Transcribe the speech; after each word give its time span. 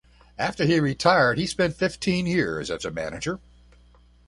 After 0.39 0.65
he 0.65 0.79
retired, 0.79 1.37
he 1.37 1.45
spent 1.45 1.75
fifteen 1.75 2.25
years 2.25 2.71
as 2.71 2.85
a 2.85 2.89
manager. 2.89 3.39